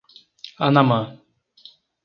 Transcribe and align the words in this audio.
Anamã 0.67 1.13